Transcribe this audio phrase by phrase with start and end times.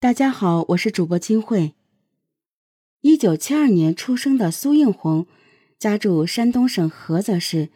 [0.00, 1.74] 大家好，我是主播金慧。
[3.00, 5.26] 一九七二年出生的苏应红，
[5.76, 7.70] 家住山东省菏泽市，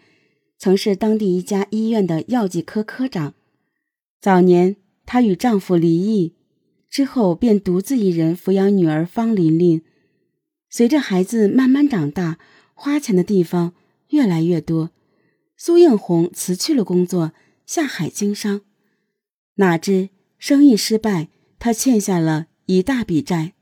[0.56, 3.34] 曾是当地一家医院的药剂科科长。
[4.20, 6.36] 早年，她与丈夫离异，
[6.88, 9.82] 之后便独自一人抚养女儿方琳琳。
[10.70, 12.38] 随着孩子慢慢长大，
[12.72, 13.74] 花钱的地方
[14.10, 14.92] 越来越多，
[15.56, 17.32] 苏应红辞去了工作，
[17.66, 18.60] 下海经商。
[19.56, 21.30] 哪知生意失败。
[21.64, 23.54] 他欠下了一大笔债，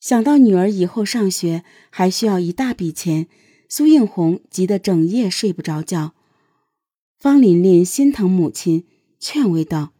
[0.00, 3.26] 想到女儿以后上学还需要一大笔钱，
[3.70, 6.14] 苏应红急得整夜睡不着觉。
[7.18, 8.86] 方琳琳心疼母亲，
[9.18, 9.94] 劝慰道：“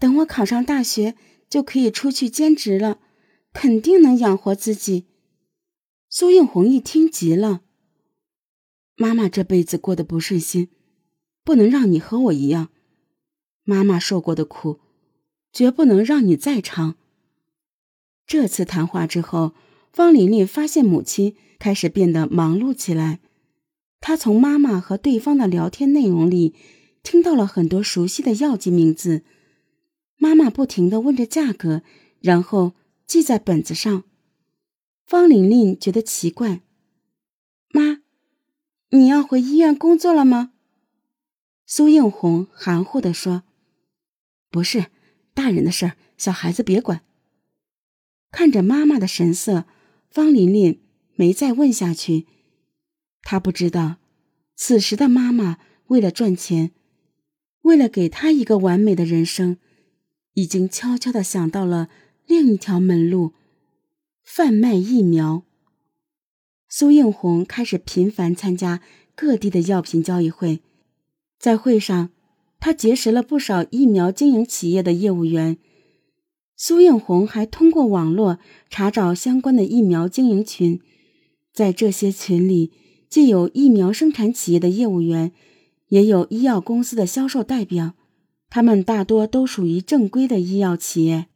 [0.00, 1.14] 等我考上大学，
[1.48, 2.98] 就可以出去兼职了，
[3.52, 5.06] 肯定能养活自己。”
[6.10, 7.60] 苏应红一听急了
[8.98, 10.70] ：“妈妈这辈子过得不顺心，
[11.44, 12.70] 不能让你和我一样，
[13.62, 14.80] 妈妈受过的苦。”
[15.52, 16.96] 绝不能让你再尝。
[18.26, 19.54] 这次谈话之后，
[19.92, 23.20] 方琳琳发现母亲开始变得忙碌起来。
[24.00, 26.54] 她从妈妈和对方的聊天内容里
[27.02, 29.24] 听到了很多熟悉的药剂名字。
[30.16, 31.82] 妈妈不停的问着价格，
[32.20, 32.74] 然后
[33.06, 34.04] 记在本子上。
[35.04, 36.60] 方琳琳觉得奇怪
[37.72, 38.02] ：“妈，
[38.90, 40.52] 你要回医院工作了吗？”
[41.66, 43.42] 苏应红含糊的说
[44.50, 44.86] ：“不是。”
[45.34, 47.02] 大人的事儿，小孩子别管。
[48.30, 49.64] 看着妈妈的神色，
[50.10, 50.80] 方琳琳
[51.14, 52.26] 没再问下去。
[53.22, 53.96] 她不知道，
[54.54, 56.72] 此时的妈妈为了赚钱，
[57.62, 59.58] 为了给她一个完美的人生，
[60.34, 61.88] 已经悄悄的想到了
[62.26, 63.34] 另一条门路——
[64.22, 65.44] 贩卖疫苗。
[66.68, 68.80] 苏映红开始频繁参加
[69.16, 70.62] 各地的药品交易会，
[71.38, 72.10] 在会上。
[72.60, 75.56] 他结识了不少疫苗经营企业的业务员，
[76.54, 78.38] 苏应红还通过网络
[78.68, 80.78] 查找相关的疫苗经营群，
[81.54, 82.70] 在这些群里，
[83.08, 85.32] 既有疫苗生产企业的业务员，
[85.88, 87.94] 也有医药公司的销售代表，
[88.50, 91.28] 他们大多都属于正规的医药企业，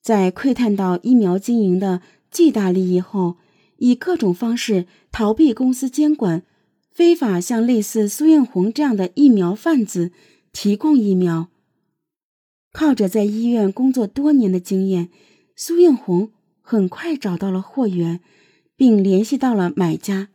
[0.00, 3.36] 在窥探到疫苗经营的巨大利益后，
[3.78, 6.44] 以各种方式逃避公司监管，
[6.92, 10.12] 非法向类似苏应红这样的疫苗贩子。
[10.52, 11.48] 提供疫苗，
[12.72, 15.10] 靠着在医院工作多年的经验，
[15.54, 18.20] 苏应红很快找到了货源，
[18.76, 20.28] 并联系到了买家。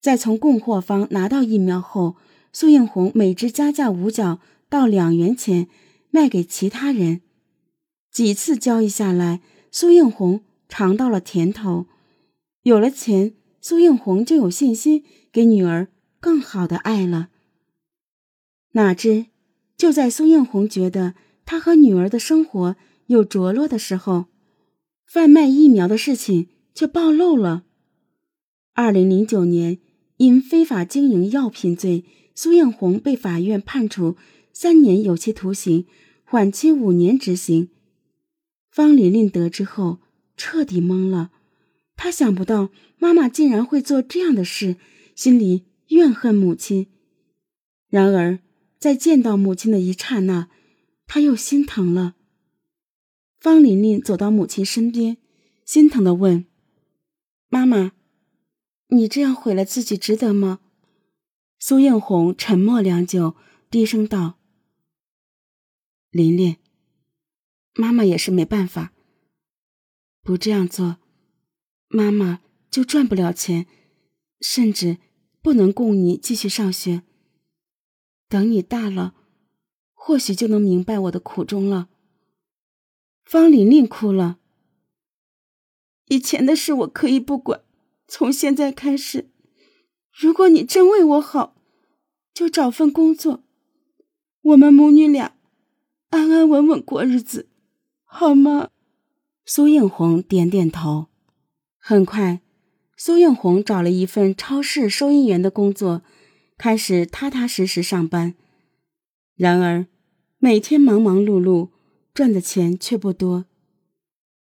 [0.00, 2.16] 在从供货方拿到疫苗后，
[2.52, 5.68] 苏应红每支加价五角到两元钱
[6.10, 7.20] 卖给其他人。
[8.10, 9.40] 几次交易下来，
[9.70, 11.86] 苏应红尝到了甜头。
[12.62, 15.88] 有了钱，苏应红就有信心给女儿
[16.20, 17.28] 更好的爱了。
[18.72, 19.26] 哪知，
[19.76, 21.14] 就在苏应红觉得
[21.46, 24.26] 他和女儿的生活有着落的时候，
[25.06, 27.64] 贩卖疫苗的事情却暴露了。
[28.74, 29.78] 二零零九年，
[30.18, 34.16] 因非法经营药品罪，苏应红被法院判处
[34.52, 35.86] 三年有期徒刑，
[36.24, 37.70] 缓期五年执行。
[38.70, 39.98] 方琳琳得知后
[40.36, 41.30] 彻底懵了，
[41.96, 42.68] 她想不到
[42.98, 44.76] 妈妈竟然会做这样的事，
[45.16, 46.88] 心里怨恨母亲。
[47.88, 48.40] 然而。
[48.78, 50.48] 在见到母亲的一刹那，
[51.06, 52.14] 他又心疼了。
[53.40, 55.16] 方琳琳走到母亲身边，
[55.64, 56.46] 心疼的问
[57.50, 57.92] ：“妈妈，
[58.88, 60.60] 你这样毁了自己，值得吗？”
[61.58, 63.34] 苏映红沉默良久，
[63.68, 64.38] 低声道
[66.10, 66.56] ：“琳琳，
[67.74, 68.92] 妈妈也是没办法。
[70.22, 70.98] 不这样做，
[71.88, 73.66] 妈妈就赚不了钱，
[74.40, 74.98] 甚至
[75.42, 77.02] 不能供你继续上学。”
[78.28, 79.14] 等你大了，
[79.94, 81.88] 或许就能明白我的苦衷了。
[83.24, 84.38] 方琳琳哭了。
[86.06, 87.62] 以前的事我可以不管，
[88.06, 89.30] 从现在开始，
[90.12, 91.56] 如果你真为我好，
[92.32, 93.42] 就找份工作，
[94.42, 95.36] 我们母女俩
[96.10, 97.48] 安安稳稳过日子，
[98.04, 98.70] 好吗？
[99.44, 101.06] 苏映红点点头。
[101.78, 102.42] 很快，
[102.96, 106.02] 苏映红找了一份超市收银员的工作。
[106.58, 108.34] 开始踏踏实实上班，
[109.36, 109.86] 然而
[110.38, 111.68] 每天忙忙碌碌，
[112.12, 113.44] 赚的钱却不多。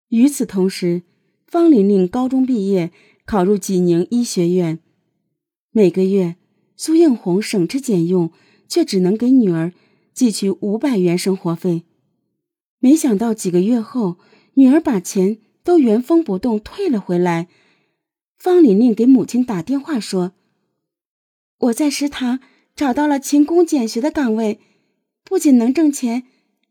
[0.09, 1.03] 与此同时，
[1.45, 2.91] 方玲玲高中毕业，
[3.23, 4.79] 考入济宁医学院。
[5.69, 6.37] 每个月，
[6.75, 8.31] 苏映红省吃俭用，
[8.67, 9.71] 却只能给女儿
[10.11, 11.83] 寄去五百元生活费。
[12.79, 14.17] 没想到几个月后，
[14.55, 17.47] 女儿把钱都原封不动退了回来。
[18.39, 20.33] 方玲玲给母亲打电话说。
[21.57, 22.39] 我在食堂
[22.75, 24.59] 找到了勤工俭学的岗位，
[25.23, 26.27] 不仅能挣钱，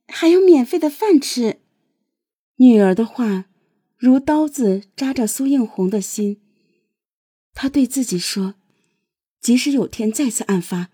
[0.06, 1.60] 还有免费的饭吃。
[2.56, 3.46] 女儿的话
[3.96, 6.40] 如刀子扎着苏应红的心。
[7.52, 8.54] 他对自己说
[9.40, 10.90] ：“即使有天再次案发，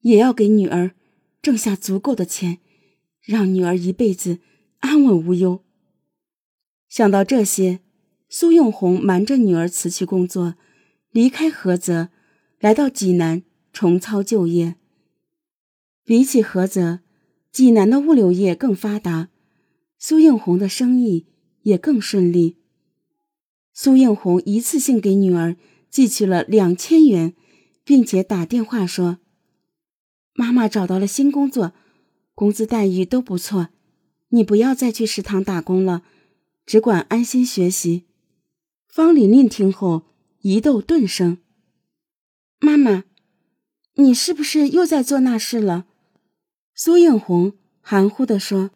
[0.00, 0.94] 也要给女儿
[1.40, 2.58] 挣下足够的钱，
[3.22, 4.40] 让女儿一辈子
[4.80, 5.64] 安稳无忧。”
[6.88, 7.80] 想到这些，
[8.28, 10.56] 苏应红瞒着女儿辞去工作，
[11.10, 12.10] 离开菏泽，
[12.62, 13.42] 来到济南
[13.72, 14.76] 重操旧业。
[16.04, 17.00] 比起菏泽，
[17.50, 19.30] 济南的物流业更发达。
[19.98, 21.26] 苏应红的生意
[21.62, 22.58] 也更顺利。
[23.72, 25.56] 苏应红一次性给女儿
[25.90, 27.34] 寄去了两千元，
[27.82, 29.18] 并且打电话说
[30.34, 31.72] ：“妈妈找到了新工作，
[32.32, 33.70] 工资待遇都不错，
[34.28, 36.04] 你不要再去食堂打工了，
[36.64, 38.04] 只管安心学习。”
[38.86, 40.04] 方琳琳听后
[40.42, 41.38] 疑窦顿生
[42.64, 43.02] ：“妈妈，
[43.94, 45.86] 你是不是又在做那事了？”
[46.76, 48.70] 苏映红含糊地说。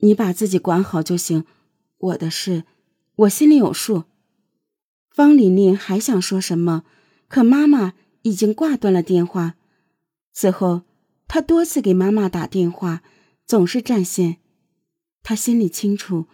[0.00, 1.46] 你把自己管好就行，
[1.96, 2.64] 我的事
[3.14, 4.04] 我心里有数。
[5.10, 6.84] 方琳琳还想说什么，
[7.28, 9.54] 可妈妈已经挂断了电话。
[10.34, 10.82] 此后，
[11.26, 13.02] 她多次给妈妈打电话，
[13.46, 14.36] 总是占线。
[15.22, 16.26] 她心里清楚，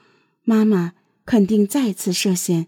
[0.43, 2.67] 妈妈肯定再次涉险。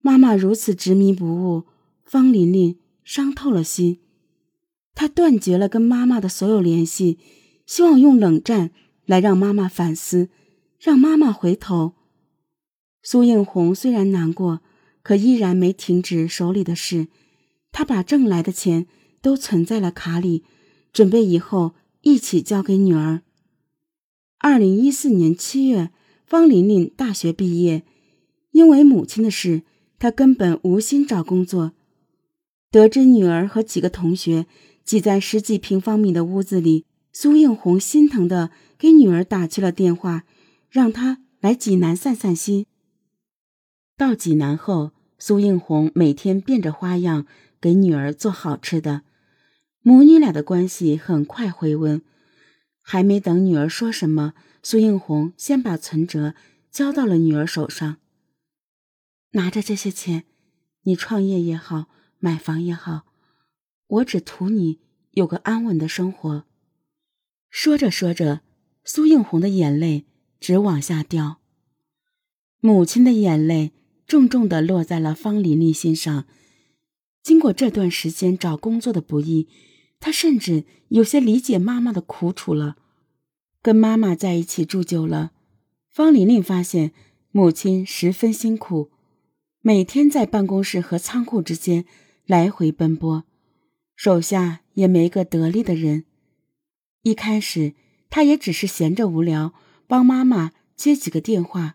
[0.00, 1.66] 妈妈如此执迷不悟，
[2.10, 4.00] 方琳琳伤透了心。
[4.96, 7.20] 她断绝了跟妈妈的所有联系，
[7.66, 8.72] 希望用冷战。
[9.06, 10.28] 来让妈妈反思，
[10.78, 11.94] 让妈妈回头。
[13.02, 14.60] 苏映红虽然难过，
[15.02, 17.08] 可依然没停止手里的事。
[17.70, 18.88] 她把挣来的钱
[19.22, 20.44] 都存在了卡里，
[20.92, 23.22] 准备以后一起交给女儿。
[24.38, 25.90] 二零一四年七月，
[26.26, 27.84] 方琳琳大学毕业，
[28.50, 29.62] 因为母亲的事，
[29.98, 31.72] 她根本无心找工作。
[32.70, 34.46] 得知女儿和几个同学
[34.84, 36.86] 挤在十几平方米的屋子里。
[37.12, 40.24] 苏应红心疼的给女儿打去了电话，
[40.68, 42.66] 让她来济南散散心。
[43.96, 47.26] 到济南后，苏应红每天变着花样
[47.60, 49.02] 给女儿做好吃的，
[49.82, 52.00] 母女俩的关系很快回温。
[52.80, 56.34] 还没等女儿说什么，苏应红先把存折
[56.70, 57.96] 交到了女儿手上。
[59.32, 60.24] 拿着这些钱，
[60.84, 61.86] 你创业也好，
[62.20, 63.02] 买房也好，
[63.86, 64.78] 我只图你
[65.12, 66.44] 有个安稳的生活。
[67.50, 68.42] 说着说着，
[68.84, 70.04] 苏应红的眼泪
[70.38, 71.40] 直往下掉。
[72.60, 73.72] 母亲的眼泪
[74.06, 76.26] 重重的落在了方琳琳心上。
[77.22, 79.48] 经过这段时间找工作的不易，
[79.98, 82.76] 她甚至有些理解妈妈的苦楚了。
[83.62, 85.32] 跟妈妈在一起住久了，
[85.88, 86.92] 方琳琳发现
[87.30, 88.90] 母亲十分辛苦，
[89.60, 91.84] 每天在办公室和仓库之间
[92.30, 93.24] 来回奔波，
[93.96, 96.04] 手下也没个得力的人。
[97.02, 97.74] 一开始，
[98.08, 99.52] 他也只是闲着无聊，
[99.88, 101.74] 帮妈妈接几个电话。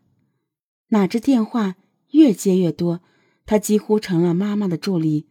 [0.92, 1.76] 哪知电话
[2.12, 3.02] 越接越多，
[3.46, 5.28] 他几乎成了妈妈的助理。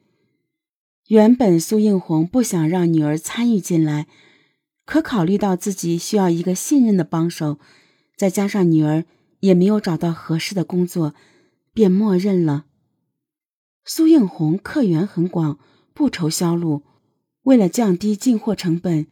[1.09, 4.07] 原本苏应红不想让女儿参与进来，
[4.85, 7.59] 可考虑到自己需要一个信任的帮手，
[8.15, 9.07] 再加上女儿
[9.41, 11.15] 也没有找到合适的工作，
[11.73, 12.67] 便默认了。
[13.85, 15.59] 苏应红客源很广，
[15.93, 16.83] 不愁销路。
[17.43, 19.07] 为了降低进货成本。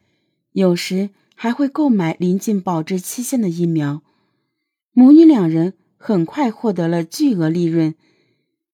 [0.52, 4.02] 有时还会购买临近保质期限的疫苗，
[4.92, 7.94] 母女两人很快获得了巨额利润。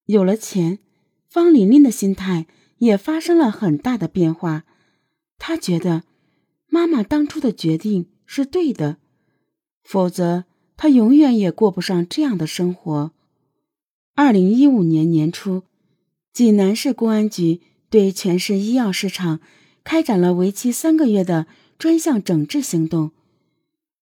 [0.07, 0.81] 有了钱，
[1.29, 4.65] 方琳琳的心态也发生了很大的变化。
[5.39, 6.03] 她觉得
[6.67, 8.97] 妈妈当初的决定是对的，
[9.85, 10.45] 否则
[10.77, 13.13] 她永远也过不上这样的生活。
[14.17, 15.63] 二零一五年年初，
[16.39, 19.41] 济南市公安局对全市医药市场
[19.83, 21.49] 开展了为期三个月的。
[21.77, 23.11] 专项整治行动，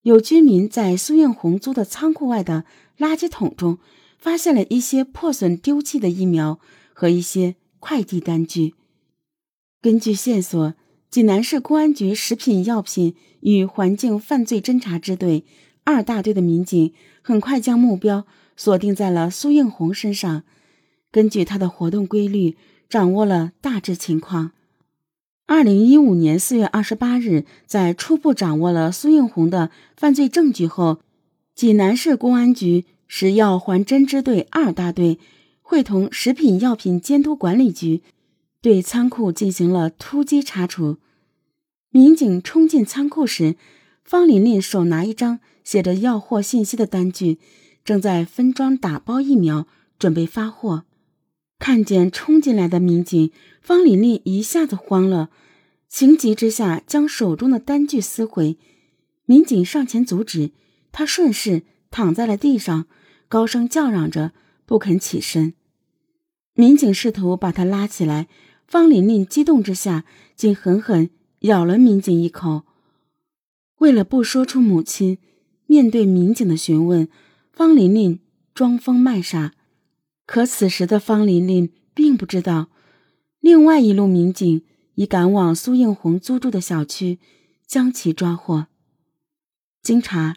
[0.03, 2.67] 有居民在苏应红租的仓库外的
[2.99, 3.79] 垃圾桶中
[4.19, 6.61] 发现了一些破损丢弃的疫苗
[6.93, 8.75] 和一些快递单据。
[9.81, 10.75] 根据线索，
[11.09, 15.47] 济南市公安局食品药品与环境犯罪侦查支队
[15.85, 18.27] 二大队的民警很快将目标
[18.59, 20.45] 锁定在了苏应红身上。
[21.17, 22.59] 根据他的活动规律，
[22.91, 24.51] 掌握了大致情况。
[25.47, 30.99] 二零一五年四月二十八日，在初步掌握了苏应红的犯罪证据后，
[31.55, 35.19] 济南市公安局食药环侦支队二大队
[35.63, 38.03] 会同食品药品监督管理局，
[38.61, 40.99] 对仓库进行了突击查处。
[41.89, 43.57] 民警冲进仓库时，
[44.05, 47.39] 方琳琳手拿一张写着要货信息的单据，
[47.83, 49.67] 正在分装打包疫苗，
[49.99, 50.85] 准备发货。
[51.59, 55.31] 看见冲进来的民警，方琳琳一下子慌了，
[55.89, 58.59] 情急之下将手中的单据撕毁。
[59.25, 60.53] 民警上前阻止，
[60.93, 62.87] 他顺势躺在了地上，
[63.29, 64.33] 高声叫嚷着，
[64.65, 65.55] 不肯起身。
[66.55, 68.29] 民警试图把他拉起来，
[68.69, 70.05] 方琳琳激动之下，
[70.37, 71.11] 竟狠狠
[71.41, 72.63] 咬了民警一口。
[73.79, 75.19] 为了不说出母亲，
[75.67, 77.09] 面对民警的询问，
[77.53, 78.21] 方琳琳
[78.55, 79.53] 装疯卖傻。
[80.27, 82.69] 可此时的方琳琳并不知道，
[83.39, 84.63] 另外一路民警
[84.97, 87.21] 已赶往苏应红租住的小区，
[87.65, 88.67] 将其抓获。
[89.81, 90.35] 经查，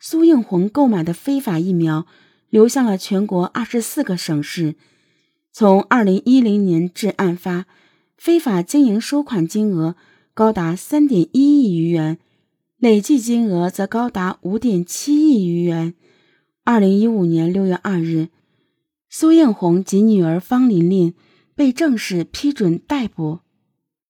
[0.00, 2.06] 苏应红购买的非法疫苗
[2.48, 4.74] 流向了全国二十四个省市。
[5.52, 7.66] 从二零一零年至案发，
[8.16, 9.96] 非法经营收款金额
[10.32, 12.18] 高达三点一亿余元，
[12.78, 15.92] 累计金额则高达五点七亿余元。
[16.64, 18.28] 二零一五年六月二日。
[19.18, 21.14] 苏艳红及女儿方琳琳
[21.54, 23.38] 被正式批准逮捕。